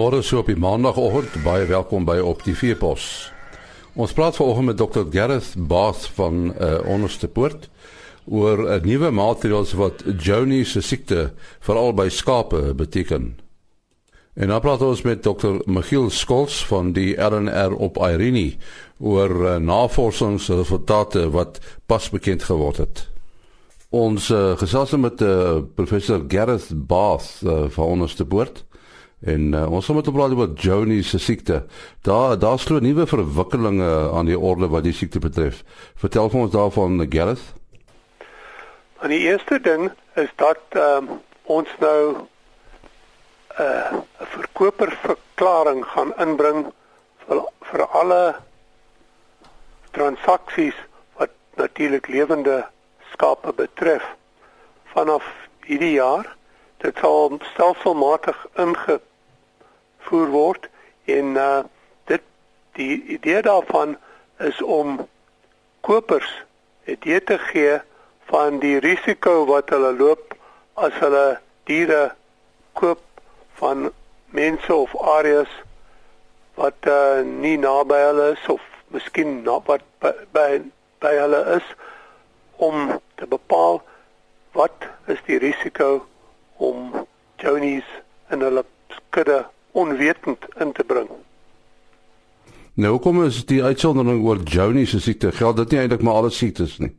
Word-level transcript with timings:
Goeiemôre 0.00 0.24
so 0.24 0.38
op 0.40 0.46
die 0.48 0.56
maandagooggend. 0.56 1.34
Baie 1.44 1.66
welkom 1.68 2.06
by 2.08 2.14
Op 2.24 2.40
die 2.46 2.54
Veepos. 2.56 3.28
Ons 3.92 4.14
praat 4.16 4.32
vanoggend 4.38 4.70
met 4.70 4.78
Dr. 4.80 5.02
Gareth 5.12 5.50
Bath 5.68 6.06
van 6.16 6.54
uh, 6.56 6.78
Onderste 6.88 7.28
Poort 7.28 7.68
oor 8.24 8.62
'n 8.62 8.78
uh, 8.78 8.80
nuwe 8.80 9.10
maatreëls 9.10 9.74
wat 9.76 10.00
Johnny 10.16 10.64
se 10.64 10.80
siekte 10.80 11.34
veral 11.60 11.92
by 11.92 12.08
skape 12.08 12.72
beteken. 12.74 13.36
En 14.34 14.48
dan 14.48 14.60
praat 14.60 14.80
ons 14.80 15.02
met 15.02 15.22
Dr. 15.22 15.60
Michiel 15.66 16.08
Skols 16.10 16.64
van 16.66 16.92
die 16.92 17.12
RNR 17.20 17.76
op 17.76 18.00
Irene 18.00 18.56
oor 18.98 19.30
uh, 19.44 19.56
navorsingsresultate 19.56 21.30
wat 21.30 21.60
pas 21.86 22.08
bekend 22.10 22.42
geword 22.42 22.76
het. 22.76 23.08
Ons 23.90 24.30
uh, 24.30 24.56
gesels 24.56 24.96
met 24.96 25.20
uh, 25.20 25.60
professor 25.74 26.24
Gareth 26.28 26.72
Bath 26.72 27.40
uh, 27.44 27.68
van 27.68 27.84
Onderste 27.84 28.24
Poort. 28.24 28.64
En 29.20 29.52
uh, 29.52 29.72
ons 29.72 29.84
gaan 29.84 29.96
met 29.96 30.06
hom 30.08 30.14
praat 30.14 30.32
oor 30.32 30.52
Johnny 30.56 31.02
se 31.02 31.18
siekte. 31.18 31.64
Daar 32.02 32.38
daar 32.38 32.58
slo 32.58 32.78
nuwe 32.80 33.06
verwikkelinge 33.06 34.10
aan 34.16 34.26
die 34.26 34.38
orde 34.38 34.68
wat 34.68 34.86
die 34.88 34.96
siekte 34.96 35.20
betref. 35.20 35.60
Vertel 36.00 36.30
vir 36.32 36.40
ons 36.40 36.52
daarvan 36.52 37.04
Gareth. 37.08 37.42
En 39.00 39.12
die 39.12 39.20
eerste 39.28 39.60
ding 39.60 39.90
is 40.14 40.32
dat 40.40 40.60
um, 40.76 41.20
ons 41.44 41.68
nou 41.80 42.16
eh, 43.56 43.92
'n 43.92 43.96
uh, 43.96 44.26
verkoperverklaring 44.36 45.84
gaan 45.84 46.12
inbring 46.16 46.72
vir 47.26 47.44
vir 47.60 47.86
alle 47.86 48.36
transaksies 49.90 50.76
wat 51.16 51.30
natuurlik 51.56 52.08
lewende 52.08 52.66
skape 53.12 53.52
betref 53.52 54.16
vanaf 54.84 55.24
hierdie 55.64 55.92
jaar. 55.92 56.36
Dit 56.76 56.96
sal 56.96 57.38
stelselmatig 57.52 58.46
inge 58.56 59.00
voer 60.06 60.28
word 60.34 60.68
en 61.04 61.36
uh 61.36 61.62
dit 62.10 62.22
die 62.78 63.02
idee 63.16 63.42
daarvan 63.42 63.96
is 64.38 64.62
om 64.62 65.06
kopers 65.80 66.30
'n 66.86 66.92
idee 66.96 67.24
te 67.24 67.38
gee 67.38 67.78
van 68.30 68.58
die 68.58 68.78
risiko 68.78 69.44
wat 69.46 69.70
hulle 69.70 69.92
loop 69.92 70.34
as 70.74 70.94
hulle 71.02 71.40
diere 71.64 72.14
koop 72.72 73.02
van 73.60 73.90
mense 74.26 74.74
of 74.74 74.96
areas 75.18 75.52
wat 76.54 76.86
uh 76.86 77.20
nie 77.22 77.56
naby 77.58 77.98
hulle 78.08 78.32
is 78.32 78.48
of 78.48 78.62
miskien 78.94 79.42
na 79.42 79.60
wat 79.66 79.84
by 80.02 80.12
by, 80.32 80.60
by 81.00 81.14
hulle 81.22 81.42
is 81.56 81.66
om 82.56 83.00
te 83.14 83.26
bepaal 83.26 83.82
wat 84.52 84.86
is 85.06 85.22
die 85.26 85.38
risiko 85.38 86.06
om 86.56 87.06
jonies 87.42 87.88
in 88.30 88.42
hulle 88.46 88.64
kudde 89.14 89.44
onwetend 89.72 90.46
in 90.58 90.72
te 90.72 90.84
bring. 90.84 91.08
Nou 92.74 92.98
kom 92.98 93.18
ons 93.24 93.42
die 93.44 93.62
uitsondering 93.64 94.22
oor 94.24 94.42
Johnny 94.44 94.86
se 94.86 95.00
siekte. 95.00 95.32
Geld 95.32 95.56
dit 95.56 95.70
nie 95.70 95.80
eintlik 95.82 96.02
maar 96.02 96.20
alle 96.22 96.30
siektes 96.30 96.78
nie? 96.78 96.94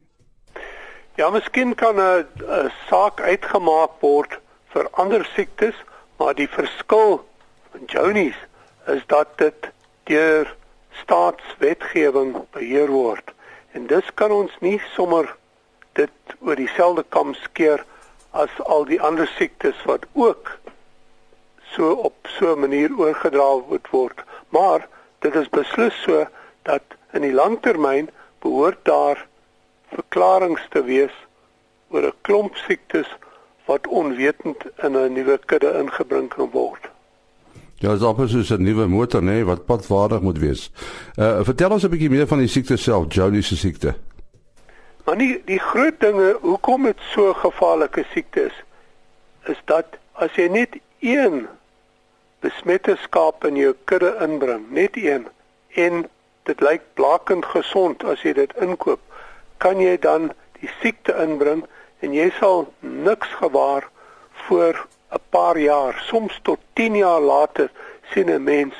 Ja, 1.15 1.29
miskien 1.29 1.75
kan 1.75 1.99
'n 1.99 2.71
saak 2.89 3.21
uitgemaak 3.21 3.99
word 3.99 4.39
vir 4.73 4.87
ander 4.91 5.25
siektes, 5.35 5.75
maar 6.17 6.33
die 6.35 6.47
verskil 6.47 7.25
van 7.71 7.81
Johnny's 7.85 8.37
is 8.87 9.03
dat 9.07 9.27
dit 9.37 9.71
deur 10.03 10.55
staatswetgewing 10.91 12.35
beheer 12.51 12.87
word. 12.87 13.33
En 13.71 13.87
dus 13.87 14.13
kan 14.13 14.31
ons 14.31 14.51
nie 14.59 14.81
sommer 14.95 15.35
dit 15.93 16.11
oor 16.39 16.55
dieselfde 16.55 17.05
kam 17.09 17.33
skeer 17.33 17.85
as 18.31 18.51
al 18.63 18.85
die 18.85 19.01
ander 19.01 19.27
siektes 19.37 19.75
wat 19.85 20.05
ook 20.13 20.57
so 21.75 21.91
op 21.91 22.27
so 22.27 22.53
'n 22.55 22.59
manier 22.59 22.89
oorgedra 22.97 23.49
moet 23.69 23.89
word. 23.89 24.23
Maar 24.49 24.87
dit 25.19 25.35
is 25.35 25.49
beslis 25.49 26.01
so 26.01 26.25
dat 26.61 26.83
in 27.11 27.21
die 27.21 27.33
langtermyn 27.33 28.09
behoort 28.39 28.79
daar 28.83 29.27
verklaringe 29.87 30.59
te 30.69 30.83
wees 30.83 31.15
oor 31.89 32.03
'n 32.03 32.13
klomp 32.21 32.55
siektes 32.55 33.07
wat 33.65 33.87
onwetend 33.87 34.65
in 34.75 34.97
'n 34.97 35.13
nuwe 35.13 35.39
kudde 35.45 35.71
ingebring 35.79 36.29
kan 36.29 36.49
word. 36.51 36.89
Ja, 37.75 37.93
dis 37.93 38.03
amper 38.03 38.29
soos 38.29 38.51
'n 38.51 38.63
nuwe 38.63 38.87
motor, 38.87 39.21
nê, 39.21 39.25
nee, 39.25 39.45
wat 39.45 39.65
padvaardig 39.65 40.21
moet 40.21 40.37
wees. 40.37 40.71
Uh 41.15 41.43
vertel 41.43 41.71
ons 41.71 41.83
'n 41.83 41.89
bietjie 41.89 42.09
meer 42.09 42.27
van 42.27 42.37
die 42.37 42.47
siekte 42.47 42.77
self, 42.77 43.13
Johnny 43.13 43.41
se 43.41 43.57
siekte. 43.57 43.95
Maar 45.05 45.15
nie 45.15 45.41
die 45.45 45.59
groot 45.59 45.99
dinge 45.99 46.37
hoekom 46.41 46.83
dit 46.83 46.99
so 47.13 47.33
gevaarlike 47.33 48.05
siekte 48.13 48.45
is, 48.45 48.63
is 49.45 49.61
dat 49.65 49.85
as 50.13 50.35
jy 50.35 50.47
net 50.47 50.77
een 50.99 51.47
besmette 52.41 52.97
skaap 53.01 53.45
in 53.45 53.55
jou 53.55 53.73
kudde 53.85 54.15
inbring, 54.25 54.65
net 54.69 54.97
een. 54.97 55.27
En 55.77 56.05
dit 56.49 56.61
lyk 56.61 56.81
blakend 56.93 57.45
gesond 57.45 58.03
as 58.03 58.23
jy 58.25 58.33
dit 58.33 58.53
inkoop, 58.61 59.01
kan 59.61 59.79
jy 59.79 59.97
dan 60.01 60.31
die 60.59 60.69
siekte 60.81 61.13
inbring 61.21 61.65
en 62.01 62.13
jy 62.17 62.31
sal 62.39 62.65
niks 62.79 63.29
gewaar 63.41 63.87
voor 64.47 64.87
'n 65.11 65.21
paar 65.29 65.57
jaar, 65.57 65.93
soms 66.07 66.39
tot 66.43 66.59
10 66.73 66.95
jaar 66.95 67.21
later 67.21 67.71
sien 68.13 68.29
'n 68.29 68.43
mens 68.43 68.75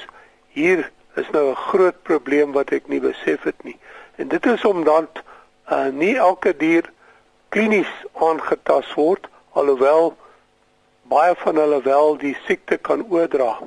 hier 0.48 0.92
is 1.16 1.30
nou 1.32 1.50
'n 1.50 1.56
groot 1.56 2.04
probleem 2.04 2.52
wat 2.52 2.72
ek 2.72 2.88
nie 2.88 3.00
besef 3.00 3.44
het 3.44 3.64
nie. 3.64 3.78
En 4.16 4.28
dit 4.28 4.46
is 4.46 4.66
omdat 4.66 5.24
uh, 5.72 5.88
nie 5.88 6.18
elke 6.18 6.58
dier 6.58 6.90
klinies 7.50 7.92
aangetast 8.14 8.94
word 8.94 9.28
alhoewel 9.52 10.18
baie 11.12 11.36
van 11.44 11.60
hulle 11.60 11.82
wel 11.84 12.18
die 12.18 12.36
siekte 12.48 12.78
kan 12.78 13.04
oordra. 13.10 13.60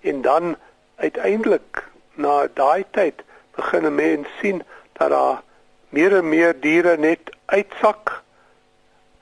En 0.00 0.22
dan 0.22 0.56
uiteindelik 0.96 1.84
na 2.14 2.46
daai 2.54 2.84
tyd 2.96 3.22
begin 3.56 3.86
'n 3.86 3.94
mens 3.94 4.28
sien 4.40 4.62
dat 4.92 5.10
daar 5.10 5.42
meer 5.88 6.16
en 6.16 6.28
meer 6.28 6.60
diere 6.60 6.96
net 6.96 7.30
uitsak. 7.46 8.22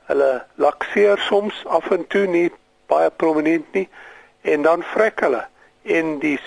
Hulle 0.07 0.45
lakseer 0.55 1.19
soms 1.19 1.67
af 1.67 1.91
en 1.91 2.07
toe 2.07 2.27
nie 2.27 2.51
baie 2.87 3.11
prominent 3.11 3.73
nie 3.73 3.89
en 4.41 4.63
dan 4.63 4.83
vrek 4.83 5.21
hulle 5.21 5.47
en 5.83 6.19
die 6.19 6.39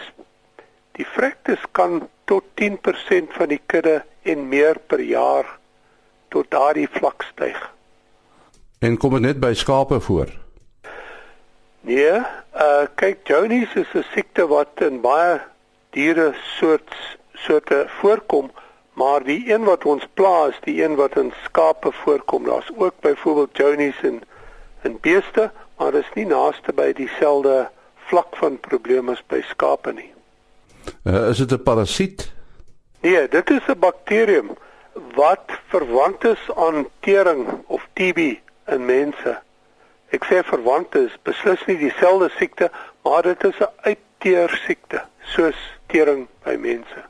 die 0.92 1.06
vrektes 1.06 1.62
kan 1.72 2.10
tot 2.26 2.44
10% 2.54 3.34
van 3.34 3.48
die 3.48 3.62
kudde 3.66 4.04
en 4.22 4.48
meer 4.48 4.78
per 4.88 5.00
jaar 5.00 5.60
tot 6.30 6.52
daardie 6.52 6.88
vlak 6.92 7.24
styg. 7.24 7.58
En 8.80 8.98
kom 8.98 9.14
dit 9.18 9.22
net 9.22 9.40
by 9.40 9.54
skape 9.54 10.00
voor? 10.00 10.43
Nee, 11.84 12.12
uh 12.56 12.86
kyk 12.96 13.28
Jones 13.28 13.74
is 13.76 13.92
'n 13.94 14.06
siekte 14.14 14.48
wat 14.48 14.80
in 14.80 15.02
baie 15.02 15.42
diere 15.92 16.34
soort 16.58 16.96
soorte 17.34 17.86
voorkom, 18.00 18.52
maar 18.94 19.24
die 19.24 19.52
een 19.54 19.64
wat 19.64 19.86
ons 19.86 20.08
pla 20.14 20.48
is 20.48 20.60
die 20.64 20.84
een 20.84 20.96
wat 20.96 21.18
in 21.18 21.34
skape 21.44 21.92
voorkom. 21.92 22.46
Daar's 22.46 22.72
ook 22.76 22.94
byvoorbeeld 23.00 23.58
Jones 23.58 24.02
in 24.02 24.22
in 24.84 24.98
beeste, 25.02 25.52
maar 25.78 25.92
dit 25.92 26.04
is 26.04 26.14
nie 26.14 26.26
naaste 26.26 26.74
by 26.74 26.94
dieselfde 26.94 27.70
vlak 27.96 28.36
van 28.36 28.60
probleme 28.60 29.12
as 29.12 29.24
by 29.28 29.42
skape 29.42 29.94
nie. 29.94 30.12
Uh, 31.04 31.30
is 31.30 31.38
dit 31.38 31.52
'n 31.52 31.64
parasiet? 31.64 32.32
Nee, 33.02 33.28
dit 33.28 33.50
is 33.50 33.68
'n 33.68 33.80
bakterium 33.80 34.56
wat 35.16 35.52
verwant 35.68 36.24
is 36.24 36.50
aan 36.56 36.88
tering 37.00 37.48
of 37.68 37.88
TB 37.94 38.18
in 38.66 38.86
mense. 38.86 39.42
Ek 40.14 40.28
sê 40.30 40.44
verwant 40.46 40.94
is 40.96 41.14
beslis 41.26 41.62
nie 41.66 41.80
dieselfde 41.80 42.30
siekte, 42.38 42.70
maar 43.02 43.26
dit 43.26 43.44
is 43.50 43.58
'n 43.60 43.72
uitteer 43.90 44.50
siekte, 44.66 45.02
soos 45.34 45.58
tering 45.90 46.28
by 46.46 46.56
mense. 46.56 47.02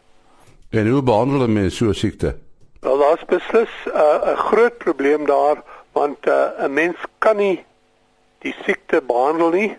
En 0.71 0.87
hoe 0.87 1.03
behandel 1.03 1.47
mense 1.47 1.75
so 1.75 1.91
siekte? 1.93 2.35
Wel, 2.79 2.97
daar's 2.97 3.25
beslis 3.25 3.73
uh, 3.87 3.93
'n 3.93 4.29
uh, 4.29 4.37
groot 4.37 4.77
probleem 4.77 5.25
daar, 5.25 5.63
want 5.91 6.27
uh, 6.27 6.33
'n 6.33 6.63
uh, 6.63 6.69
mens 6.69 6.97
kan 7.19 7.37
nie 7.37 7.65
die 8.39 8.55
siekte 8.65 9.01
behandel 9.01 9.49
nie. 9.49 9.77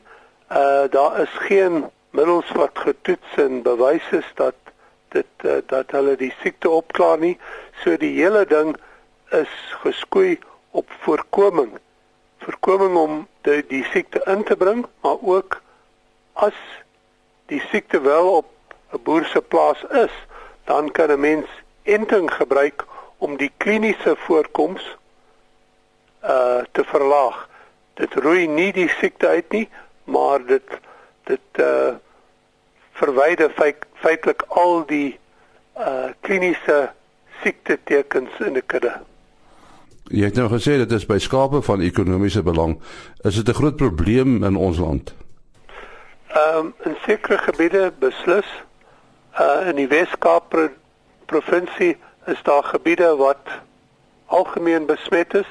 Uh 0.52 0.84
daar 0.90 1.20
is 1.20 1.34
geen 1.48 1.90
middels 2.10 2.50
wat 2.52 2.78
getoets 2.78 3.36
en 3.36 3.62
bewys 3.62 4.04
is 4.10 4.28
dat 4.34 4.54
dit 5.08 5.26
uh, 5.44 5.56
dat 5.66 5.90
hulle 5.90 6.16
die 6.16 6.32
siekte 6.42 6.70
opklaar 6.70 7.18
nie. 7.18 7.38
So 7.82 7.96
die 7.96 8.14
hele 8.20 8.44
ding 8.46 8.76
is 9.30 9.52
geskoei 9.82 10.38
op 10.70 10.90
voorkoming 11.00 11.78
voorkoming 12.44 12.96
om 12.96 13.26
die, 13.46 13.62
die 13.68 13.84
siekte 13.92 14.20
in 14.30 14.44
te 14.44 14.56
bring, 14.56 14.84
maar 15.00 15.20
ook 15.20 15.60
as 16.32 16.56
die 17.52 17.60
siekte 17.70 18.00
wel 18.00 18.30
op 18.40 18.50
'n 18.92 19.02
boer 19.02 19.24
se 19.24 19.40
plaas 19.40 19.84
is, 19.90 20.14
dan 20.64 20.90
kan 20.90 21.10
'n 21.10 21.20
mens 21.20 21.48
enting 21.82 22.32
gebruik 22.32 22.84
om 23.18 23.36
die 23.36 23.52
kliniese 23.56 24.16
voorkoms 24.16 24.96
uh 26.24 26.62
te 26.72 26.84
verlaag. 26.84 27.48
Dit 27.94 28.14
roei 28.14 28.46
nie 28.46 28.72
die 28.72 28.88
siekte 28.88 29.28
uit 29.28 29.50
nie, 29.52 29.68
maar 30.04 30.44
dit 30.46 30.78
dit 31.24 31.60
uh 31.60 31.94
verwyder 32.92 33.50
feitelik 33.94 34.42
al 34.48 34.86
die 34.86 35.18
uh 35.76 36.12
kliniese 36.20 36.92
siekte 37.42 37.78
tekens 37.84 38.30
in 38.38 38.52
die 38.52 38.66
kudde. 38.66 39.00
Jy 40.12 40.24
het 40.24 40.36
nou 40.36 40.50
gesê 40.52 40.76
dit 40.76 40.90
is 40.92 41.06
by 41.08 41.16
skape 41.18 41.62
van 41.64 41.80
ekonomiese 41.80 42.42
belang. 42.44 42.76
Is 43.24 43.34
dit 43.40 43.48
'n 43.48 43.56
groot 43.56 43.76
probleem 43.76 44.44
in 44.44 44.56
ons 44.56 44.78
land? 44.78 45.14
Ehm 46.28 46.56
um, 46.56 46.74
in 46.84 46.96
sekere 47.06 47.38
gebiede 47.38 47.92
beslis 47.98 48.46
uh 49.40 49.68
in 49.68 49.76
die 49.76 49.88
Wes-Kaap 49.88 50.70
provinsie 51.26 51.96
is 52.26 52.42
daar 52.42 52.64
gebiede 52.64 53.16
wat 53.16 53.48
algemeen 54.26 54.86
besmet 54.86 55.34
is 55.34 55.48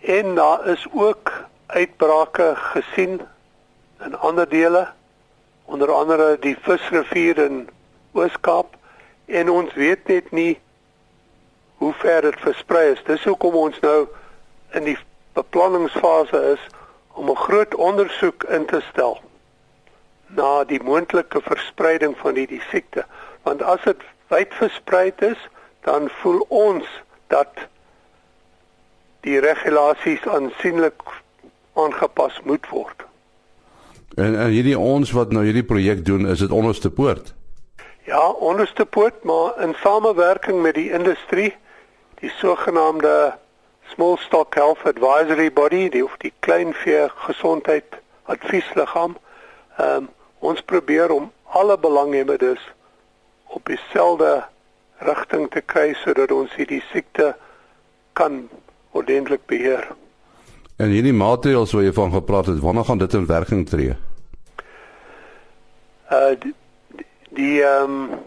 en 0.00 0.34
daar 0.34 0.66
is 0.66 0.86
ook 0.92 1.32
uitbrake 1.66 2.52
gesien 2.56 3.20
in 4.04 4.18
ander 4.18 4.48
dele 4.48 4.88
onder 5.64 5.92
andere 5.92 6.36
die 6.40 6.56
Visrivier 6.60 7.38
in 7.38 7.68
Oos-Kaap 8.12 8.76
en 9.26 9.50
ons 9.50 9.74
weet 9.74 10.06
net 10.06 10.30
nie 10.30 10.58
hoe 11.76 11.92
ver 11.92 12.22
dit 12.22 12.40
versprei 12.40 12.90
is. 12.92 13.02
Dis 13.04 13.24
hoekom 13.24 13.54
ons 13.54 13.80
nou 13.80 14.06
in 14.72 14.84
die 14.84 14.98
beplanningsfase 15.32 16.42
is 16.52 16.62
om 17.12 17.30
'n 17.30 17.36
groot 17.36 17.74
ondersoek 17.74 18.44
in 18.44 18.66
te 18.66 18.80
stel 18.90 19.20
na 20.26 20.64
die 20.64 20.82
moontlike 20.82 21.40
verspreiding 21.40 22.16
van 22.18 22.34
hierdie 22.34 22.62
siekte. 22.70 23.04
Want 23.42 23.62
as 23.62 23.82
dit 23.84 24.00
wyd 24.28 24.54
versprei 24.54 25.12
is, 25.16 25.48
dan 25.80 26.08
voel 26.20 26.44
ons 26.48 26.84
dat 27.26 27.52
die 29.20 29.40
regulasies 29.40 30.26
aansienlik 30.26 31.02
aangepas 31.74 32.40
moet 32.44 32.68
word. 32.68 33.04
En 34.16 34.38
en 34.38 34.50
hierdie 34.50 34.78
ons 34.78 35.10
wat 35.10 35.32
nou 35.32 35.44
hierdie 35.44 35.66
projek 35.66 36.04
doen, 36.04 36.26
is 36.26 36.38
dit 36.38 36.50
onderste 36.50 36.90
poort. 36.90 37.34
Ja, 38.06 38.28
onderste 38.30 38.84
poort, 38.84 39.24
maar 39.24 39.62
in 39.62 39.74
samewerking 39.82 40.62
met 40.62 40.74
die 40.74 40.90
industrie, 40.90 41.54
die 42.20 42.32
sogenaamde 42.40 43.34
Small 43.92 44.16
Stock 44.16 44.54
Health 44.54 44.84
Advisory 44.84 45.52
Body, 45.52 45.88
die 45.88 46.04
of 46.04 46.16
die 46.18 46.32
kleinvee 46.40 47.08
gesondheid 47.28 48.00
adviesliggaam. 48.24 49.16
Ehm 49.76 49.96
um, 49.96 50.08
ons 50.38 50.60
probeer 50.62 51.10
om 51.10 51.30
alle 51.56 51.78
belanghebbendes 51.78 52.60
op 53.46 53.64
dieselfde 53.66 54.44
rigting 54.98 55.48
te 55.50 55.60
kry 55.60 55.94
sodat 56.04 56.30
ons 56.30 56.52
hierdie 56.54 56.82
siekte 56.92 57.32
kan 58.12 58.48
ordentlik 58.92 59.46
beheer. 59.46 59.88
En 60.76 60.92
hierdie 60.92 61.16
maatreëls 61.16 61.72
wat 61.72 61.88
jy 61.88 61.92
van 61.96 62.12
gepraat 62.12 62.50
het, 62.52 62.60
wanneer 62.60 62.84
gaan 62.84 63.00
dit 63.00 63.16
in 63.16 63.26
werking 63.26 63.64
tree? 63.68 63.96
Uh 66.12 66.36
die 67.36 67.62
ehm 67.62 67.96
um, 67.96 68.18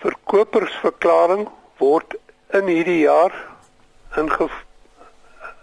verkopersverklaring 0.00 1.48
word 1.78 2.16
in 2.52 2.66
hierdie 2.66 3.00
jaar 3.00 3.34
inge 4.16 4.48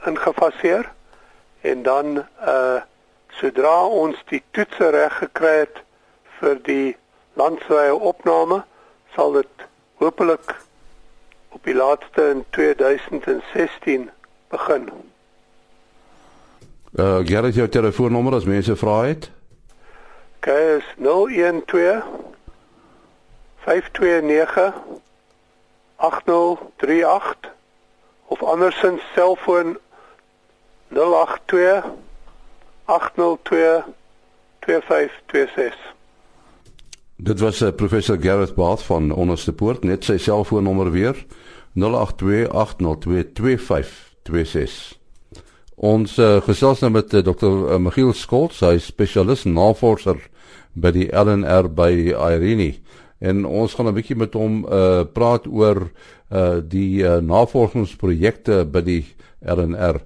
ingefaseer 0.06 0.92
en 1.62 1.84
dan 1.84 2.24
uh 2.42 2.80
sodra 3.38 3.86
ons 3.86 4.18
die 4.32 4.42
toetse 4.52 4.90
reg 4.90 5.18
gekry 5.22 5.52
het 5.60 5.82
vir 6.40 6.56
die 6.66 6.96
landwyse 7.38 7.98
opname 8.12 8.64
sal 9.16 9.36
dit 9.36 9.66
hopelik 10.02 10.56
op 11.54 11.64
die 11.68 11.76
laaste 11.76 12.30
in 12.32 12.46
2016 12.58 14.10
begin. 14.50 14.90
Uh 16.98 17.20
Gerrit 17.30 17.56
jou 17.56 17.68
telefoonnommer 17.70 18.40
as 18.40 18.50
mense 18.50 18.76
vra 18.76 19.04
het. 19.12 19.30
OK 20.40 20.48
is 20.48 20.88
012 20.98 22.04
529 23.68 24.74
8038 25.98 27.52
of 28.28 28.44
andersins 28.44 29.02
selfoon 29.16 29.78
082 30.94 31.84
802 32.86 33.84
2526 34.60 35.76
Dit 37.18 37.40
was 37.40 37.62
uh, 37.62 37.72
professor 37.72 38.18
Gareth 38.22 38.56
Bath 38.56 38.84
van 38.84 39.12
Onderste 39.12 39.54
Poort 39.54 39.84
net 39.84 40.06
sy 40.06 40.18
selfoonnommer 40.18 40.92
weer 40.92 41.26
082 41.74 42.48
802 42.50 43.32
2526 43.34 44.98
Ons 45.78 46.16
uh, 46.18 46.40
gesels 46.42 46.80
nou 46.82 46.90
met 46.90 47.12
uh, 47.14 47.22
Dr. 47.22 47.52
Uh, 47.54 47.76
Michiel 47.78 48.10
Skolt, 48.18 48.56
hy 48.66 48.80
is 48.80 48.88
spesialis 48.90 49.44
navorser 49.46 50.18
by 50.74 50.90
die 50.96 51.06
LNR 51.14 51.70
by 51.70 51.92
Irene. 52.16 52.72
En 53.20 53.46
ons 53.46 53.74
gaan 53.74 53.88
'n 53.88 53.94
bietjie 53.94 54.16
met 54.16 54.34
hom 54.34 54.66
uh 54.66 55.04
praat 55.14 55.48
oor 55.48 55.92
uh 56.32 56.62
die 56.62 57.04
uh, 57.04 57.18
navorsingsprojekte 57.18 58.66
by 58.66 58.82
die 58.82 59.06
LNR. 59.42 60.02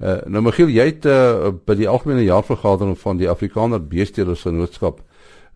Uh 0.00 0.20
nou 0.26 0.42
Michiel, 0.42 0.68
jy 0.68 0.84
het 0.84 1.06
uh, 1.06 1.52
by 1.64 1.74
die 1.74 1.88
algemene 1.88 2.24
jaarvergadering 2.24 2.98
van 2.98 3.16
die 3.16 3.28
Afrikaner 3.28 3.80
Beestedelsgenootskap 3.80 5.00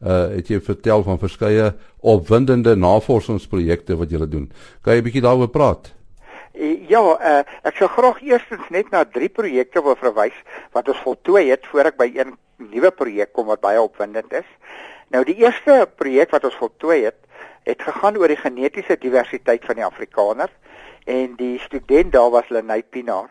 uh 0.01 0.29
het 0.37 0.49
jy 0.49 0.61
vertel 0.61 1.03
van 1.03 1.19
verskeie 1.19 1.73
opwindende 2.01 2.77
navorsingsprojekte 2.77 3.97
wat 3.97 4.11
julle 4.11 4.29
doen. 4.29 4.51
Kan 4.83 4.95
jy 4.95 5.01
'n 5.01 5.05
bietjie 5.05 5.23
daaroor 5.23 5.49
praat? 5.49 5.93
Eh, 6.53 6.89
ja, 6.89 7.01
uh, 7.01 7.43
ek 7.62 7.77
sou 7.79 7.87
graag 7.89 8.19
eerstens 8.27 8.67
net 8.75 8.91
na 8.91 9.05
drie 9.05 9.29
projekte 9.29 9.83
wil 9.83 9.95
verwys 9.97 10.37
wat 10.75 10.89
ons 10.89 10.99
voltooi 11.05 11.47
het 11.49 11.67
voor 11.71 11.93
ek 11.93 11.97
by 11.97 12.09
een 12.11 12.35
nuwe 12.73 12.91
projek 12.91 13.33
kom 13.33 13.47
wat 13.47 13.62
baie 13.62 13.81
opwindend 13.81 14.33
is. 14.33 14.49
Nou 15.11 15.25
die 15.27 15.41
eerste 15.43 15.89
projek 15.99 16.31
wat 16.31 16.45
ons 16.47 16.55
voltooi 16.55 17.01
het, 17.03 17.19
het 17.67 17.83
gegaan 17.83 18.19
oor 18.19 18.31
die 18.31 18.39
genetiese 18.39 18.95
diversiteit 19.03 19.65
van 19.67 19.81
die 19.81 19.85
Afrikaner 19.85 20.51
en 21.11 21.35
die 21.39 21.59
student 21.65 22.12
daar 22.15 22.31
was 22.31 22.49
Lenay 22.55 22.83
Pinaar. 22.83 23.31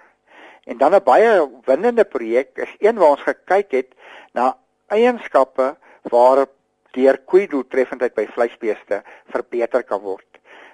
En 0.68 0.78
dan 0.78 0.96
'n 0.96 1.04
baie 1.04 1.44
opwindende 1.44 2.04
projek 2.04 2.58
is 2.58 2.76
een 2.80 3.00
waar 3.00 3.16
ons 3.16 3.24
gekyk 3.24 3.72
het 3.72 3.96
na 4.34 4.58
eienskappe 4.88 5.78
waar 6.02 6.46
deur 6.92 7.18
koeidoeltreffendheid 7.18 8.14
by 8.14 8.28
vleisbeeste 8.28 9.04
verbeter 9.32 9.84
kan 9.84 10.02
word. 10.02 10.28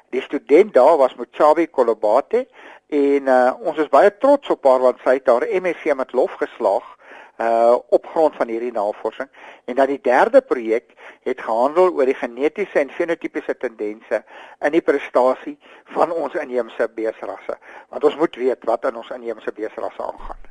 Die 0.10 0.22
student 0.22 0.74
daar 0.74 0.98
was 0.98 1.16
Mchabi 1.16 1.68
Kolobate 1.68 2.48
en 2.90 3.28
uh, 3.28 3.54
ons 3.60 3.78
is 3.78 3.90
baie 3.90 4.18
trots 4.18 4.50
op 4.50 4.66
haar 4.66 4.80
want 4.80 5.00
sy 5.04 5.13
het 5.13 5.28
haar 5.28 5.48
MSc 5.62 5.96
met 5.96 6.13
lof 6.13 6.31
geslaag 6.31 6.98
uh 7.37 7.75
op 7.89 8.05
grond 8.07 8.35
van 8.35 8.47
hierdie 8.47 8.71
navorsing. 8.71 9.29
En 9.65 9.75
dan 9.75 9.87
die 9.87 10.01
derde 10.01 10.41
projek 10.41 10.93
het 11.23 11.41
gehandel 11.41 11.91
oor 11.91 12.05
die 12.05 12.15
genetiese 12.15 12.79
en 12.79 12.89
fenotipiese 12.89 13.57
tendense 13.57 14.23
in 14.59 14.71
die 14.71 14.81
prestasie 14.81 15.57
van 15.83 16.11
ons 16.11 16.33
inheemse 16.33 16.89
beesrasse. 16.95 17.57
Want 17.89 18.04
ons 18.04 18.15
moet 18.15 18.35
weet 18.35 18.63
wat 18.63 18.85
in 18.85 18.95
ons 18.95 19.09
inheemse 19.09 19.51
beesrasse 19.51 20.04
aangaan. 20.04 20.44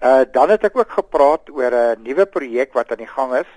Uh 0.00 0.24
dan 0.32 0.50
het 0.50 0.64
ek 0.64 0.76
ook 0.76 0.90
gepraat 0.90 1.50
oor 1.50 1.74
'n 1.74 2.02
nuwe 2.02 2.26
projek 2.26 2.72
wat 2.72 2.90
aan 2.90 3.04
die 3.04 3.14
gang 3.14 3.34
is, 3.34 3.50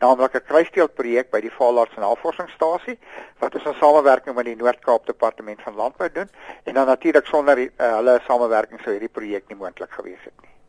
naamlik 0.00 0.34
'n 0.34 0.46
kruisdeel 0.48 0.88
projek 0.88 1.30
by 1.30 1.40
die 1.40 1.52
Vaalaards 1.52 1.96
Navorsingsstasie 1.96 2.98
wat 3.38 3.54
ons 3.54 3.64
in 3.64 3.74
samewerking 3.80 4.34
met 4.34 4.44
die 4.44 4.56
Noord-Kaap 4.56 5.06
Departement 5.06 5.62
van 5.62 5.74
Landbou 5.74 6.08
doen 6.12 6.30
en 6.64 6.74
dan 6.74 6.86
natuurlik 6.86 7.26
sonder 7.26 7.58
uh, 7.58 7.68
hulle 7.76 8.20
samewerking 8.26 8.80
sou 8.80 8.92
hierdie 8.96 9.12
projek 9.18 9.48
nie 9.48 9.56
moontlik 9.56 9.90
gewees 9.90 10.24
het 10.24 10.40
nie. 10.40 10.59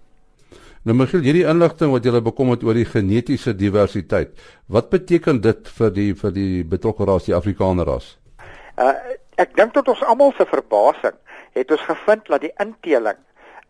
Nou 0.82 0.96
Michiel, 0.98 1.22
hierdie 1.22 1.44
inligting 1.46 1.92
wat 1.94 2.08
jy 2.08 2.20
bekom 2.26 2.56
het 2.56 2.64
oor 2.66 2.74
die 2.74 2.88
genetiese 2.90 3.52
diversiteit, 3.54 4.32
wat 4.66 4.88
beteken 4.90 5.38
dit 5.44 5.68
vir 5.78 5.92
die 5.94 6.08
vir 6.18 6.32
die 6.34 6.64
betrokke 6.66 7.06
ras, 7.06 7.28
die 7.28 7.36
Afrikaner 7.38 7.86
ras? 7.86 8.16
Uh 8.82 8.96
ek 9.42 9.54
dink 9.58 9.74
tot 9.74 9.88
ons 9.94 10.02
almal 10.06 10.34
se 10.38 10.46
verbasing 10.46 11.16
het 11.56 11.72
ons 11.74 11.84
gevind 11.88 12.28
dat 12.30 12.44
die 12.44 12.52
inteling 12.62 13.18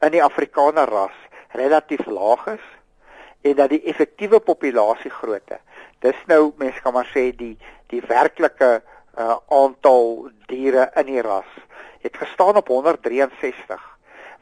in 0.04 0.12
die 0.16 0.24
Afrikaner 0.24 0.90
ras 0.90 1.18
relatief 1.56 2.02
laag 2.08 2.48
is 2.56 2.66
en 3.48 3.56
dat 3.60 3.72
die 3.72 3.82
effektiewe 3.92 4.42
populasiegrootte 4.44 5.60
dis 6.04 6.24
nou 6.32 6.52
mense 6.60 6.82
kan 6.84 6.96
maar 6.96 7.08
sê 7.14 7.30
die 7.38 7.54
die 7.94 8.02
werklike 8.10 8.72
uh, 8.82 9.38
aantal 9.48 10.32
diere 10.52 10.90
in 11.00 11.12
die 11.12 11.24
ras 11.24 11.56
het 12.04 12.20
gestaan 12.20 12.60
op 12.60 12.74
163 12.74 13.86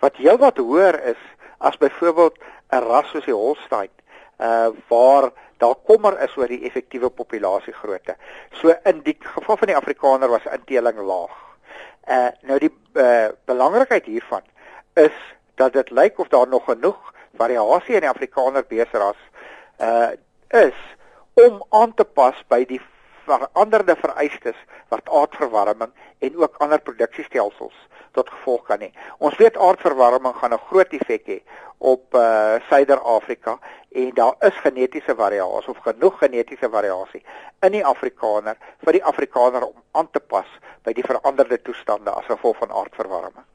wat 0.01 0.17
heelwat 0.23 0.57
hoër 0.63 0.97
is 1.13 1.21
as 1.59 1.77
byvoorbeeld 1.77 2.39
'n 2.71 2.83
ras 2.85 3.09
soos 3.11 3.25
die 3.25 3.33
Holstein 3.33 3.91
uh 4.39 4.69
waar 4.87 5.31
daar 5.57 5.75
kommer 5.85 6.21
is 6.23 6.35
oor 6.37 6.47
die 6.47 6.63
effektiewe 6.63 7.09
populasiegrootte. 7.09 8.15
So 8.61 8.73
in 8.83 9.01
die 9.03 9.17
geval 9.19 9.57
van 9.57 9.67
die 9.67 9.75
Afrikaner 9.75 10.29
was 10.29 10.45
inteling 10.51 10.99
laag. 10.99 11.35
Uh 12.07 12.29
nou 12.41 12.59
die 12.59 12.71
uh, 12.93 13.27
belangrikheid 13.45 14.05
hiervan 14.05 14.41
is 14.93 15.15
dat 15.55 15.73
dit 15.73 15.91
lyk 15.91 16.19
of 16.19 16.27
daar 16.27 16.47
nog 16.47 16.65
genoeg 16.65 17.13
variasie 17.37 17.95
in 17.95 18.05
die 18.07 18.09
Afrikaner 18.09 18.65
beesras 18.67 19.19
uh 19.81 20.15
is 20.47 20.79
om 21.33 21.63
aan 21.69 21.93
te 21.93 22.03
pas 22.03 22.35
by 22.47 22.63
die 22.65 22.81
veranderde 23.29 23.95
vereistes 23.95 24.57
wat 24.89 25.09
aardverwarming 25.09 25.91
en 26.19 26.37
ook 26.37 26.55
ander 26.57 26.81
produksiestelsels 26.81 27.75
tot 28.11 28.29
gevolg 28.29 28.63
kan 28.67 28.81
hê. 28.81 28.89
Ons 29.17 29.37
weet 29.37 29.57
aardverwarming 29.57 30.35
gaan 30.35 30.53
'n 30.53 30.65
groot 30.69 30.93
effek 30.93 31.27
hê 31.27 31.39
op 31.77 32.13
uh 32.13 32.55
Suider-Afrika 32.69 33.59
en 33.91 34.11
daar 34.13 34.35
is 34.39 34.57
genetiese 34.63 35.15
variasie 35.15 35.69
of 35.69 35.77
genoeg 35.77 36.17
genetiese 36.17 36.69
variasie 36.69 37.23
in 37.65 37.71
die 37.71 37.85
Afrikaner 37.85 38.57
vir 38.83 38.93
die 38.93 39.03
Afrikaner 39.03 39.63
om 39.67 39.77
aan 39.91 40.09
te 40.11 40.19
pas 40.19 40.49
by 40.83 40.93
die 40.93 41.03
veranderde 41.03 41.61
toestande 41.61 42.11
as 42.11 42.25
gevolg 42.25 42.57
van 42.57 42.71
aardverwarming. 42.71 43.45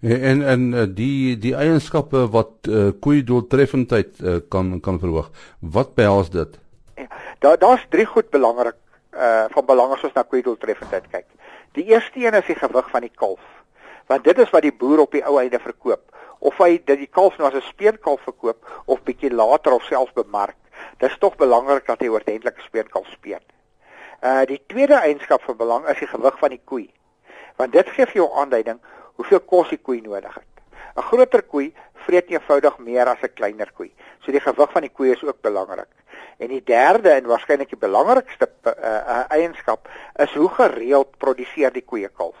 En 0.00 0.42
en 0.42 0.74
eh, 0.74 0.86
die 0.94 1.38
die 1.38 1.54
eienskappe 1.54 2.24
wat 2.32 2.68
uh, 2.68 2.88
koei 3.00 3.20
doeltreffendheid 3.24 4.20
uh, 4.20 4.38
kan 4.48 4.80
kan 4.80 4.98
verhoog. 4.98 5.30
Wat 5.60 5.94
behels 5.94 6.30
dit? 6.30 6.58
Daar 7.40 7.58
daar's 7.58 7.86
drie 7.88 8.04
goed 8.06 8.30
belangrik 8.30 8.76
uh 9.16 9.44
van 9.48 9.64
belang 9.64 9.92
as 9.92 10.02
ons 10.04 10.12
na 10.12 10.22
koei 10.28 10.42
doeltreffendheid 10.44 11.06
kyk. 11.10 11.26
Die 11.72 11.84
eerste 11.88 12.20
een 12.20 12.34
is 12.36 12.46
die 12.46 12.54
gewig 12.54 12.90
van 12.90 13.00
die 13.00 13.12
kalf. 13.14 13.44
Want 14.06 14.24
dit 14.24 14.38
is 14.38 14.50
wat 14.50 14.66
die 14.66 14.74
boer 14.82 15.00
op 15.00 15.14
die 15.16 15.22
ou 15.24 15.38
einde 15.40 15.58
verkoop. 15.58 16.02
Of 16.38 16.58
hy 16.60 16.82
dit 16.84 16.98
die 17.00 17.08
kalf 17.08 17.38
nou 17.38 17.48
as 17.48 17.56
'n 17.56 17.64
speenkalf 17.68 18.20
verkoop 18.28 18.82
of 18.84 19.00
bietjie 19.08 19.32
later 19.32 19.72
of 19.72 19.88
selfs 19.88 20.12
bemark. 20.12 20.56
Dis 20.98 21.16
tog 21.18 21.36
belangrik 21.36 21.86
dat 21.86 22.00
hy 22.00 22.08
oortentlik 22.08 22.60
speenkalf 22.60 23.06
speen. 23.08 23.40
Uh 24.22 24.44
die 24.44 24.60
tweede 24.66 25.00
eienskap 25.00 25.42
van 25.42 25.56
belang 25.56 25.88
is 25.88 25.98
die 25.98 26.12
gewig 26.12 26.38
van 26.38 26.50
die 26.50 26.62
koei. 26.64 26.90
Want 27.56 27.72
dit 27.72 27.88
gee 27.88 28.06
vir 28.06 28.20
jou 28.20 28.28
aanduiding 28.36 28.80
hoeveel 29.16 29.40
kos 29.40 29.68
die 29.68 29.80
koei 29.80 30.00
nodig 30.00 30.34
het. 30.34 30.52
'n 30.96 31.08
Groter 31.08 31.42
koei 31.42 31.72
vreet 31.94 32.28
eenvoudig 32.28 32.78
meer 32.78 33.08
as 33.08 33.22
'n 33.22 33.32
kleiner 33.34 33.72
koei. 33.72 33.92
So 34.20 34.32
die 34.32 34.40
gewig 34.40 34.72
van 34.72 34.82
die 34.82 34.92
koei 34.92 35.10
is 35.12 35.24
ook 35.24 35.40
belangrik. 35.40 35.88
En 36.40 36.48
die 36.48 36.62
derde 36.64 37.10
en 37.12 37.26
waarskynlik 37.28 37.68
die 37.68 37.80
belangrikste 37.80 38.48
uh, 38.64 38.72
uh, 38.72 39.24
eienskap 39.28 39.88
is 40.16 40.32
hoe 40.34 40.48
gereeld 40.56 41.18
produseer 41.20 41.72
die 41.72 41.84
koeie 41.84 42.08
kalf. 42.08 42.38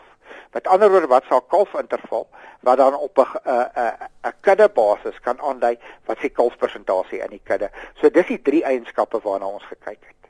Met 0.54 0.66
ander 0.66 0.90
woorde, 0.90 1.10
wat 1.10 1.26
sal 1.28 1.42
kalfinterval 1.52 2.26
wat 2.66 2.76
dan 2.76 2.96
op 2.96 3.18
'n 3.18 3.28
'n 3.44 3.92
'n 4.28 4.32
kudde 4.40 4.68
basis 4.74 5.20
kan 5.20 5.40
aandui 5.40 5.76
wat 6.04 6.18
se 6.20 6.28
kalfpersentasie 6.28 7.18
in 7.18 7.30
die 7.30 7.40
kudde. 7.44 7.70
So 8.00 8.10
dis 8.10 8.26
die 8.26 8.42
drie 8.42 8.64
eienskappe 8.64 9.20
waarna 9.22 9.46
ons 9.46 9.64
gekyk 9.64 10.00
het. 10.00 10.20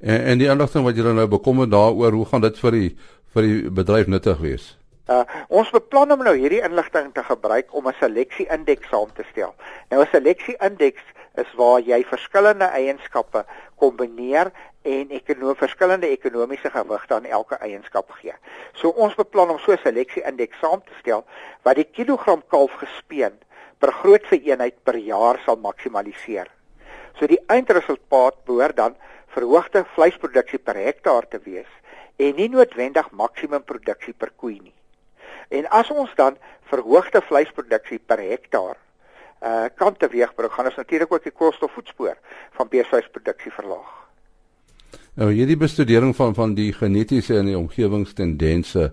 En 0.00 0.24
en 0.24 0.38
die 0.38 0.48
inligting 0.48 0.84
wat 0.84 0.96
julle 0.96 1.12
nou 1.12 1.28
bekommer 1.28 1.68
daaroor, 1.68 2.12
hoe 2.12 2.26
gaan 2.26 2.40
dit 2.40 2.58
vir 2.58 2.70
die 2.70 2.98
vir 3.34 3.42
die 3.42 3.70
bedryf 3.70 4.06
nuttig 4.06 4.38
wees? 4.38 4.81
Uh 5.10 5.24
ons 5.50 5.70
beplan 5.74 6.12
om 6.14 6.20
nou 6.22 6.34
hierdie 6.38 6.60
inligting 6.62 7.08
te 7.14 7.22
gebruik 7.26 7.72
om 7.74 7.88
'n 7.88 7.94
seleksie 7.98 8.46
indeks 8.46 8.88
saam 8.88 9.10
te 9.14 9.24
stel. 9.30 9.54
Nou 9.90 10.02
'n 10.02 10.06
seleksie 10.12 10.54
indeks 10.60 11.02
is 11.34 11.54
waar 11.56 11.80
jy 11.80 12.04
verskillende 12.04 12.64
eienskappe 12.64 13.44
kombineer 13.76 14.52
en 14.82 15.10
ekonom 15.10 15.56
verskillende 15.56 16.06
ekonomiese 16.06 16.70
gewigte 16.70 17.14
aan 17.14 17.24
elke 17.24 17.58
eienskap 17.58 18.10
gee. 18.20 18.34
So 18.74 18.88
ons 18.90 19.14
beplan 19.14 19.50
om 19.50 19.58
so 19.58 19.72
'n 19.72 19.78
seleksie 19.82 20.22
indeks 20.22 20.58
saam 20.58 20.82
te 20.84 20.94
stel 21.00 21.24
wat 21.62 21.76
die 21.76 21.90
kilogram 21.90 22.42
kalf 22.48 22.72
gespeen 22.72 23.32
per 23.78 23.92
groot 23.92 24.26
vereenheid 24.26 24.84
per 24.84 24.96
jaar 24.96 25.40
sal 25.44 25.56
maksimaliseer. 25.56 26.46
So 27.18 27.26
die 27.26 27.42
eindresultaat 27.48 28.44
behoort 28.44 28.76
dan 28.76 28.96
verhoogde 29.26 29.84
vleisproduksie 29.94 30.58
per 30.58 30.74
hektaar 30.74 31.28
te 31.28 31.40
wees 31.44 31.70
en 32.16 32.36
nie 32.36 32.48
noodwendig 32.48 33.10
maksimum 33.10 33.64
produksie 33.64 34.14
per 34.14 34.30
koei 34.36 34.60
nie. 34.60 34.74
En 35.52 35.68
as 35.68 35.90
ons 35.90 36.12
dan 36.16 36.36
verhoogde 36.70 37.20
vleisproduksie 37.28 38.00
per 38.06 38.20
hektaar 38.22 38.78
uh 39.42 39.66
kan 39.74 39.96
teweegbring, 39.98 40.52
gaan 40.54 40.68
ons 40.70 40.78
natuurlik 40.78 41.12
ook 41.12 41.24
die 41.24 41.34
koolstofvoetspoor 41.34 42.14
van 42.58 42.68
beesvleisproduksie 42.70 43.50
verlaag. 43.52 43.90
Nou 45.18 45.32
hierdie 45.34 45.58
bestudering 45.58 46.14
van 46.16 46.34
van 46.34 46.54
die 46.54 46.70
genetiese 46.72 47.36
en 47.40 47.50
die 47.50 47.58
omgewingstendense 47.58 48.92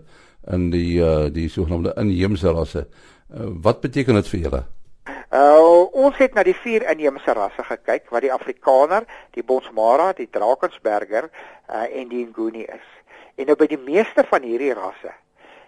in 0.56 0.70
die 0.74 0.98
uh 0.98 1.30
die 1.34 1.48
sogenaamde 1.54 1.94
inheemse 2.01 2.51
rasse. 2.58 2.88
Uh, 3.30 3.48
wat 3.68 3.82
beteken 3.86 4.20
dit 4.20 4.34
vir 4.34 4.44
julle? 4.48 4.63
Uh 5.30 5.86
ons 6.08 6.18
het 6.18 6.34
na 6.34 6.44
die 6.44 6.58
vier 6.66 6.84
inheemse 6.92 7.34
rasse 7.38 7.63
gekyk 7.70 8.10
wat 8.10 8.25
die 8.25 8.34
Afrikaner, 8.34 9.06
die 9.38 9.46
Bonsmara, 9.46 10.12
die 10.18 10.28
Drakensberger 10.32 11.30
uh 11.70 11.86
en 11.88 12.10
die 12.10 12.25
Nguni 12.25 12.66
is. 12.66 12.94
En 13.38 13.48
nou 13.48 13.56
by 13.56 13.70
die 13.70 13.84
meeste 13.86 14.25
van 14.28 14.44
hierdie 14.44 14.74
rasse 14.74 15.13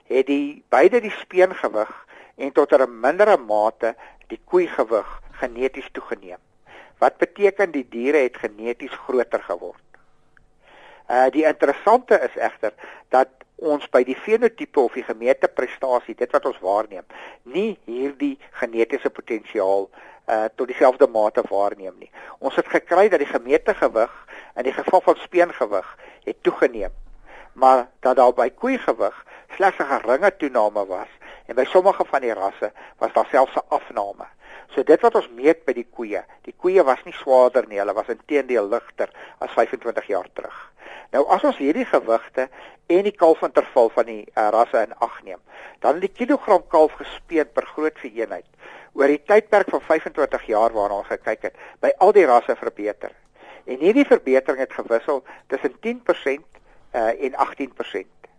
het 0.07 0.25
die 0.25 0.63
beide 0.69 1.01
die 1.01 1.11
speengewig 1.11 1.91
en 2.35 2.51
tot 2.51 2.71
'n 2.71 2.99
mindere 2.99 3.37
mate 3.37 3.95
die 4.27 4.39
koeigewig 4.45 5.21
geneties 5.31 5.89
toegeneem. 5.91 6.39
Wat 6.97 7.17
beteken 7.17 7.71
die 7.71 7.87
diere 7.89 8.17
het 8.17 8.37
geneties 8.37 8.93
groter 9.05 9.41
geword? 9.43 9.81
Uh 11.09 11.29
die 11.29 11.45
interessante 11.45 12.19
is 12.19 12.35
egter 12.35 12.73
dat 13.09 13.27
ons 13.55 13.89
by 13.89 14.03
die 14.03 14.15
fenotipe 14.15 14.79
of 14.79 14.93
die 14.93 15.05
gemeente 15.05 15.47
prestasie, 15.47 16.15
dit 16.15 16.31
wat 16.31 16.45
ons 16.45 16.59
waarneem, 16.59 17.05
nie 17.43 17.77
hierdie 17.85 18.37
genetiese 18.61 19.09
potensiaal 19.09 19.89
uh 20.29 20.45
tot 20.55 20.67
dieselfde 20.67 21.07
mate 21.07 21.43
waarneem 21.49 21.97
nie. 21.99 22.11
Ons 22.39 22.55
het 22.55 22.67
gekry 22.67 23.09
dat 23.09 23.19
die 23.19 23.33
gemeente 23.33 23.73
gewig 23.73 24.13
in 24.55 24.63
die 24.63 24.73
geval 24.73 25.01
van 25.01 25.15
speengewig 25.15 25.97
het 26.23 26.43
toegeneem, 26.43 26.93
maar 27.53 27.87
dat 27.99 28.15
daar 28.15 28.33
by 28.33 28.49
koeigewig 28.49 29.25
slegs 29.55 29.77
'n 29.77 29.91
geringe 29.93 30.35
toename 30.37 30.85
was 30.85 31.11
en 31.45 31.55
by 31.55 31.63
sommige 31.63 32.05
van 32.05 32.21
die 32.21 32.33
rasse 32.33 32.71
was 32.97 33.13
daar 33.13 33.27
selfs 33.31 33.55
'n 33.55 33.67
afname. 33.67 34.25
So 34.71 34.83
dit 34.83 35.01
wat 35.01 35.15
ons 35.15 35.29
meet 35.35 35.65
by 35.65 35.73
die 35.73 35.87
koeie, 35.89 36.23
die 36.41 36.53
koeie 36.57 36.83
was 36.83 37.03
nie 37.03 37.13
swaarder 37.13 37.67
nie, 37.67 37.79
hulle 37.79 37.93
was 37.93 38.07
inteendeel 38.07 38.69
ligter 38.69 39.09
as 39.39 39.51
25 39.51 40.07
jaar 40.07 40.27
terug. 40.33 40.71
Nou 41.11 41.25
as 41.27 41.43
ons 41.43 41.57
hierdie 41.57 41.85
gewigte 41.85 42.47
en 42.87 43.03
die 43.03 43.15
kalfinterval 43.15 43.89
van 43.89 44.05
die 44.05 44.21
uh, 44.35 44.47
rasse 44.49 44.85
in 44.87 44.93
ag 45.03 45.17
neem, 45.23 45.39
dan 45.79 45.99
die 45.99 46.11
kilogram 46.11 46.63
kalf 46.67 46.93
gespeen 46.99 47.51
per 47.51 47.65
groot 47.65 47.99
vereenheid 47.99 48.45
oor 48.93 49.07
die 49.07 49.21
tydperk 49.23 49.69
van 49.71 49.81
25 49.81 50.47
jaar 50.51 50.73
waarna 50.75 50.97
ons 50.99 51.07
gekyk 51.07 51.41
het, 51.47 51.59
by 51.79 51.91
al 52.03 52.11
die 52.15 52.25
rasse 52.27 52.55
verbeter. 52.59 53.11
En 53.65 53.79
hierdie 53.79 54.07
verbetering 54.07 54.59
het 54.59 54.73
gewissel 54.73 55.23
tussen 55.47 55.75
10% 55.85 56.50
uh, 56.93 57.23
en 57.25 57.33
18%. 57.33 58.29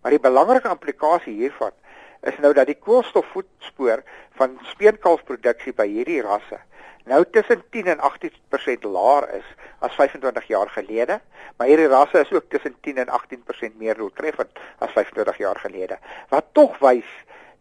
Maar 0.00 0.10
die 0.16 0.20
belangrike 0.20 0.68
implikasie 0.68 1.34
hiervan 1.34 1.72
is 2.20 2.38
nou 2.38 2.52
dat 2.54 2.66
die 2.66 2.78
koolstofvoetspoor 2.78 4.02
van 4.40 4.58
speenkalfproduksie 4.72 5.72
by 5.76 5.88
hierdie 5.88 6.20
rasse 6.24 6.60
nou 7.08 7.24
tussen 7.32 7.62
10 7.70 7.86
en 7.86 7.98
18% 7.98 8.86
laer 8.86 9.26
is 9.34 9.46
as 9.78 9.94
25 9.96 10.46
jaar 10.46 10.68
gelede, 10.68 11.20
maar 11.56 11.66
hierdie 11.66 11.88
rasse 11.88 12.20
is 12.20 12.32
ook 12.32 12.44
tussen 12.48 12.74
10 12.80 12.96
en 12.96 13.08
18% 13.08 13.76
meer 13.80 13.96
doeltreffend 13.96 14.58
as 14.78 14.92
25 14.92 15.38
jaar 15.38 15.56
gelede. 15.56 15.98
Wat 16.28 16.44
tog 16.52 16.78
wys 16.78 17.08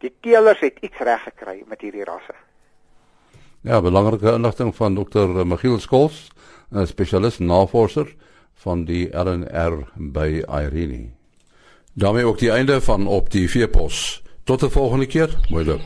die 0.03 0.13
teelers 0.22 0.60
het 0.60 0.77
iets 0.81 0.98
reg 0.98 1.24
gekry 1.24 1.63
met 1.67 1.81
hierdie 1.81 2.03
rasse. 2.08 2.36
Ja, 3.62 3.81
belangrike 3.81 4.31
inligting 4.31 4.75
van 4.75 4.96
Dr. 4.96 5.43
Michiel 5.46 5.79
Skols, 5.79 6.29
'n 6.72 6.86
spesialis 6.86 7.39
navorser 7.39 8.15
van 8.60 8.84
die 8.86 9.08
LNR 9.16 9.88
by 9.96 10.44
Irene 10.44 11.18
daarmee 12.00 12.25
ook 12.25 12.39
die 12.39 12.51
einde 12.51 12.82
van 12.82 13.08
op 13.08 13.32
die 13.32 13.50
veepos. 13.50 14.24
Tot 14.44 14.60
de 14.60 14.70
volgende 14.70 15.06
keer. 15.06 15.39
Mooi 15.50 15.66
loop. 15.66 15.82